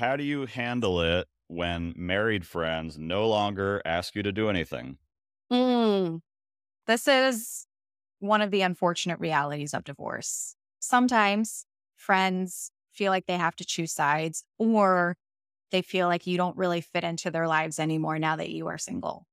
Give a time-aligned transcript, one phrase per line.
[0.00, 4.96] how do you handle it when married friends no longer ask you to do anything?
[5.52, 6.22] Mm,
[6.86, 7.66] this is
[8.18, 10.56] one of the unfortunate realities of divorce.
[10.78, 11.66] Sometimes
[11.96, 15.18] friends feel like they have to choose sides, or
[15.70, 18.78] they feel like you don't really fit into their lives anymore now that you are
[18.78, 19.26] single.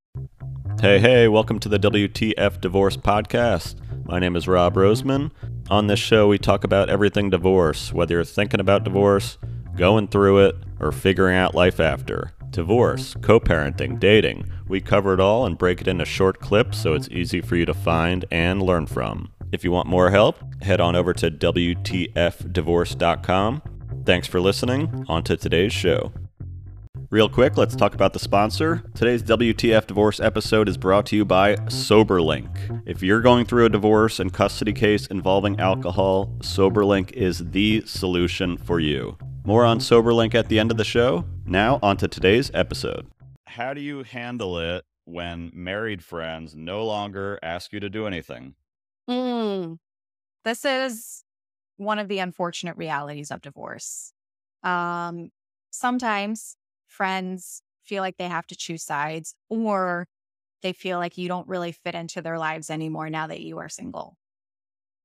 [0.82, 3.76] Hey, hey, welcome to the WTF Divorce Podcast.
[4.06, 5.32] My name is Rob Roseman.
[5.70, 9.38] On this show, we talk about everything divorce, whether you're thinking about divorce,
[9.78, 12.34] going through it, or figuring out life after.
[12.50, 14.52] Divorce, co parenting, dating.
[14.68, 17.66] We cover it all and break it into short clips so it's easy for you
[17.66, 19.32] to find and learn from.
[19.52, 23.62] If you want more help, head on over to WTFdivorce.com.
[24.06, 25.06] Thanks for listening.
[25.08, 26.12] On to today's show.
[27.10, 28.84] Real quick, let's talk about the sponsor.
[28.94, 32.82] Today's WTF Divorce episode is brought to you by SoberLink.
[32.86, 38.58] If you're going through a divorce and custody case involving alcohol, SoberLink is the solution
[38.58, 39.18] for you.
[39.48, 41.24] More on SoberLink at the end of the show.
[41.46, 43.08] Now, on to today's episode.
[43.46, 48.56] How do you handle it when married friends no longer ask you to do anything?
[49.10, 49.78] Mm,
[50.44, 51.24] this is
[51.78, 54.12] one of the unfortunate realities of divorce.
[54.64, 55.30] Um,
[55.72, 60.10] sometimes friends feel like they have to choose sides, or
[60.62, 63.70] they feel like you don't really fit into their lives anymore now that you are
[63.70, 64.18] single.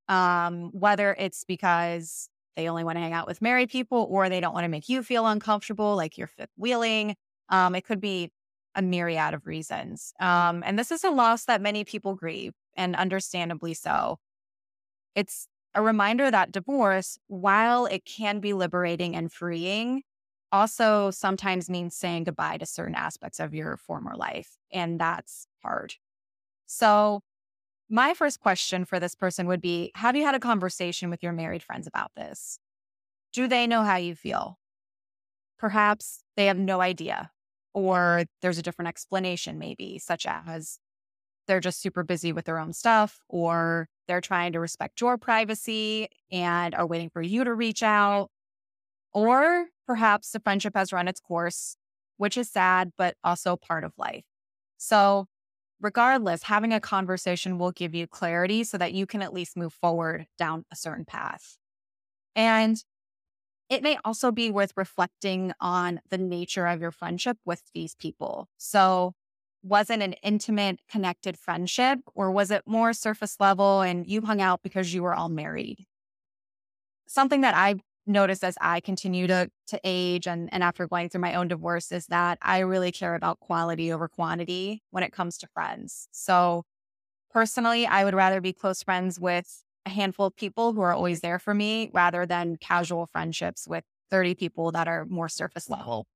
[0.08, 4.40] Um, whether it's because they only want to hang out with married people or they
[4.40, 7.16] don't want to make you feel uncomfortable, like you're fifth wheeling.
[7.48, 8.30] Um, it could be
[8.74, 10.12] a myriad of reasons.
[10.20, 14.18] Um, and this is a loss that many people grieve, and understandably so.
[15.14, 20.02] It's a reminder that divorce, while it can be liberating and freeing,
[20.50, 24.56] also sometimes means saying goodbye to certain aspects of your former life.
[24.70, 25.94] And that's hard.
[26.66, 27.20] So,
[27.92, 31.32] my first question for this person would be Have you had a conversation with your
[31.32, 32.58] married friends about this?
[33.32, 34.58] Do they know how you feel?
[35.58, 37.30] Perhaps they have no idea,
[37.74, 40.78] or there's a different explanation, maybe, such as
[41.46, 46.08] they're just super busy with their own stuff, or they're trying to respect your privacy
[46.30, 48.30] and are waiting for you to reach out.
[49.12, 51.76] Or perhaps the friendship has run its course,
[52.16, 54.24] which is sad, but also part of life.
[54.78, 55.26] So,
[55.82, 59.74] regardless, having a conversation will give you clarity so that you can at least move
[59.74, 61.58] forward down a certain path.
[62.36, 62.82] And
[63.70, 68.48] it may also be worth reflecting on the nature of your friendship with these people.
[68.58, 69.14] So,
[69.62, 74.40] was it an intimate, connected friendship, or was it more surface level and you hung
[74.40, 75.86] out because you were all married?
[77.06, 81.20] Something that I've noticed as I continue to to age and and after going through
[81.20, 85.38] my own divorce is that I really care about quality over quantity when it comes
[85.38, 86.08] to friends.
[86.12, 86.64] So
[87.30, 91.20] personally, I would rather be close friends with a handful of people who are always
[91.20, 96.06] there for me rather than casual friendships with 30 people that are more surface level.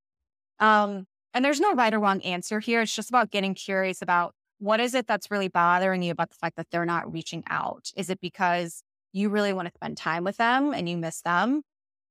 [0.61, 2.81] Um and there's no right or wrong answer here.
[2.81, 6.37] It's just about getting curious about what is it that's really bothering you about the
[6.37, 7.91] fact that they're not reaching out?
[7.97, 8.83] Is it because
[9.13, 11.63] you really want to spend time with them and you miss them?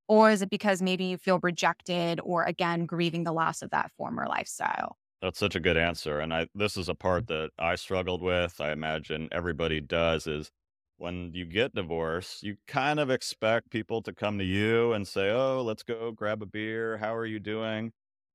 [0.07, 3.91] Or is it because maybe you feel rejected or again grieving the loss of that
[3.97, 4.97] former lifestyle?
[5.21, 6.19] That's such a good answer.
[6.19, 6.99] And I this is a mm.
[6.99, 8.61] part that I struggled with.
[8.61, 10.51] I imagine everybody does is
[10.97, 15.31] when you get divorced, you kind of expect people to come to you and say,
[15.31, 16.97] "Oh, let's go grab a beer.
[16.97, 17.91] How are you doing?"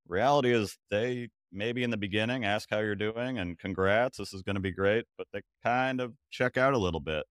[0.09, 4.43] Reality is they maybe in the beginning ask how you're doing and congrats, this is
[4.43, 7.25] going to be great, but they kind of check out a little bit.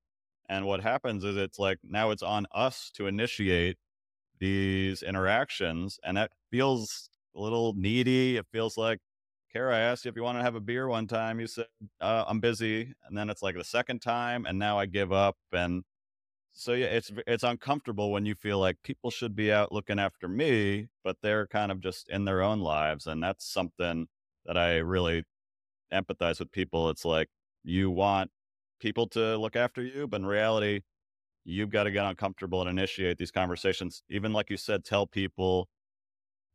[0.50, 3.78] And what happens is it's like now it's on us to initiate
[4.40, 8.38] these interactions, and that feels a little needy.
[8.38, 9.00] It feels like,
[9.52, 11.40] Kara, I asked you if you want to have a beer one time.
[11.40, 11.66] You said,
[12.02, 12.94] uh, I'm busy.
[13.08, 15.38] And then it's like the second time, and now I give up.
[15.52, 15.84] And
[16.54, 20.28] so, yeah, it's, it's uncomfortable when you feel like people should be out looking after
[20.28, 23.08] me, but they're kind of just in their own lives.
[23.08, 24.08] And that's something
[24.46, 25.24] that I really
[25.94, 26.90] empathize with people.
[26.90, 27.30] It's like
[27.64, 28.32] you want
[28.80, 30.82] people to look after you, but in reality,
[31.50, 34.04] you've got to get uncomfortable and initiate these conversations.
[34.10, 35.68] Even like you said, tell people,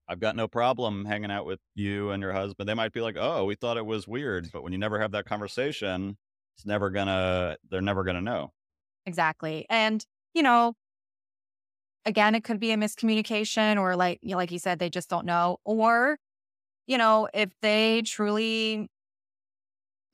[0.09, 2.69] I've got no problem hanging out with you and your husband.
[2.69, 4.51] They might be like, oh, we thought it was weird.
[4.53, 6.17] But when you never have that conversation,
[6.57, 8.53] it's never gonna, they're never gonna know.
[9.07, 9.67] Exactly.
[9.69, 10.05] And,
[10.35, 10.75] you know,
[12.05, 15.09] again, it could be a miscommunication or like, you know, like you said, they just
[15.09, 15.59] don't know.
[15.65, 16.19] Or,
[16.87, 18.89] you know, if they truly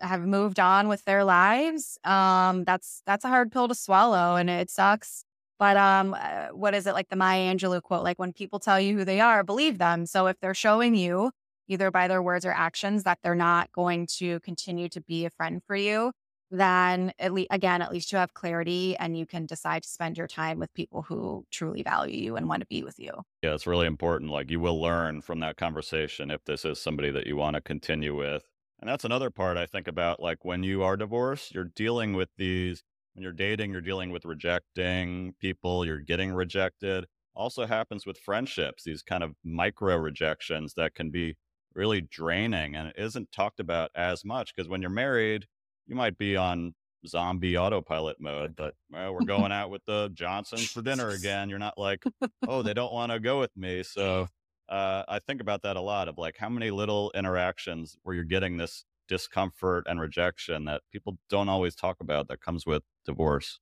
[0.00, 1.99] have moved on with their lives.
[2.05, 5.25] Um, that's that's a hard pill to swallow, and it sucks.
[5.58, 8.02] But um, uh, what is it like the Maya Angelou quote?
[8.02, 10.06] Like when people tell you who they are, believe them.
[10.06, 11.32] So if they're showing you
[11.69, 15.31] either by their words or actions that they're not going to continue to be a
[15.31, 16.12] friend for you,
[16.50, 20.19] then at least again, at least you have clarity and you can decide to spend
[20.19, 23.12] your time with people who truly value you and want to be with you.
[23.43, 24.31] Yeah, it's really important.
[24.31, 27.61] Like you will learn from that conversation if this is somebody that you want to
[27.61, 28.50] continue with.
[28.81, 30.21] And that's another part I think about.
[30.21, 32.82] Like when you are divorced, you're dealing with these,
[33.15, 37.06] when you're dating, you're dealing with rejecting people, you're getting rejected.
[37.35, 41.37] Also happens with friendships, these kind of micro rejections that can be
[41.75, 45.47] really draining and it isn't talked about as much because when you're married,
[45.87, 46.75] you might be on
[47.06, 51.49] zombie autopilot mode, but well, we're going out with the Johnsons for dinner again.
[51.49, 52.03] You're not like,
[52.49, 53.82] oh, they don't want to go with me.
[53.82, 54.29] So
[54.70, 58.25] uh, I think about that a lot of like how many little interactions where you're
[58.25, 63.61] getting this discomfort and rejection that people don't always talk about that comes with divorce.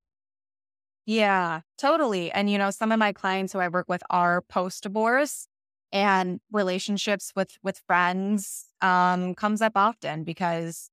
[1.07, 2.31] Yeah, totally.
[2.33, 5.49] And, you know, some of my clients who I work with are post divorce
[5.91, 10.91] and relationships with with friends um comes up often because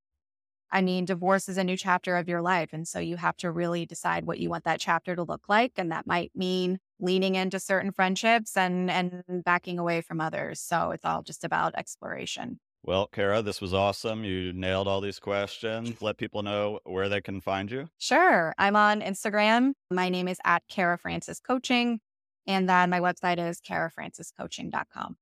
[0.71, 2.73] I mean, divorce is a new chapter of your life.
[2.73, 5.73] And so you have to really decide what you want that chapter to look like.
[5.77, 10.59] And that might mean leaning into certain friendships and, and backing away from others.
[10.59, 12.59] So it's all just about exploration.
[12.83, 14.23] Well, Kara, this was awesome.
[14.23, 16.03] You nailed all these questions.
[16.03, 17.89] Let people know where they can find you.
[17.97, 18.53] Sure.
[18.59, 19.73] I'm on Instagram.
[19.89, 21.99] My name is at Kara Francis Coaching.
[22.45, 25.17] And then my website is karafranciscoaching.com.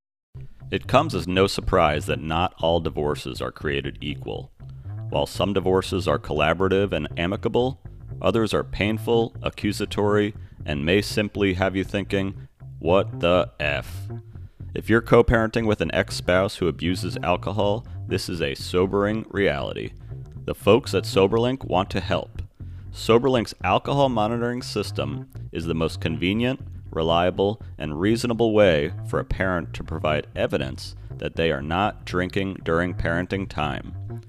[0.71, 4.51] It comes as no surprise that not all divorces are created equal.
[5.09, 7.79] While some divorces are collaborative and amicable,
[8.21, 10.33] others are painful, accusatory,
[10.65, 12.47] and may simply have you thinking,
[12.79, 14.07] what the F?
[14.73, 19.25] If you're co parenting with an ex spouse who abuses alcohol, this is a sobering
[19.29, 19.93] reality.
[20.45, 22.41] The folks at SoberLink want to help.
[22.91, 26.59] SoberLink's alcohol monitoring system is the most convenient,
[26.91, 32.57] reliable, and reasonable way for a parent to provide evidence that they are not drinking
[32.63, 34.21] during parenting time.